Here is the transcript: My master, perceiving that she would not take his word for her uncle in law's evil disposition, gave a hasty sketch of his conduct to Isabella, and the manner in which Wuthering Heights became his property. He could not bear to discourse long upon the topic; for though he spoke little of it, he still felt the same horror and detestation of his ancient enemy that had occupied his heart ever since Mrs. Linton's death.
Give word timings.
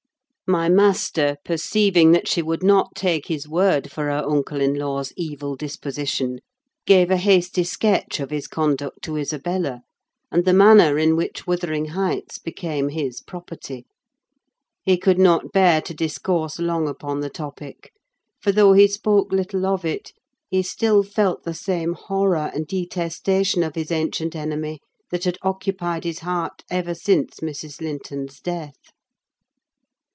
My 0.47 0.67
master, 0.67 1.37
perceiving 1.45 2.11
that 2.11 2.27
she 2.27 2.41
would 2.41 2.61
not 2.61 2.93
take 2.93 3.27
his 3.27 3.47
word 3.47 3.89
for 3.89 4.07
her 4.09 4.19
uncle 4.29 4.59
in 4.59 4.73
law's 4.73 5.13
evil 5.15 5.55
disposition, 5.55 6.39
gave 6.85 7.09
a 7.09 7.15
hasty 7.15 7.63
sketch 7.63 8.19
of 8.19 8.31
his 8.31 8.47
conduct 8.47 9.01
to 9.03 9.15
Isabella, 9.17 9.79
and 10.29 10.43
the 10.43 10.51
manner 10.51 10.97
in 10.97 11.15
which 11.15 11.47
Wuthering 11.47 11.91
Heights 11.95 12.37
became 12.37 12.89
his 12.89 13.21
property. 13.21 13.85
He 14.83 14.97
could 14.97 15.17
not 15.17 15.53
bear 15.53 15.79
to 15.83 15.93
discourse 15.93 16.59
long 16.59 16.85
upon 16.89 17.21
the 17.21 17.29
topic; 17.29 17.93
for 18.41 18.51
though 18.51 18.73
he 18.73 18.89
spoke 18.89 19.31
little 19.31 19.65
of 19.65 19.85
it, 19.85 20.11
he 20.49 20.63
still 20.63 21.01
felt 21.01 21.45
the 21.45 21.53
same 21.53 21.93
horror 21.93 22.51
and 22.53 22.67
detestation 22.67 23.63
of 23.63 23.75
his 23.75 23.89
ancient 23.89 24.35
enemy 24.35 24.81
that 25.11 25.23
had 25.23 25.37
occupied 25.43 26.03
his 26.03 26.19
heart 26.19 26.61
ever 26.69 26.93
since 26.93 27.39
Mrs. 27.39 27.79
Linton's 27.79 28.41
death. 28.41 28.75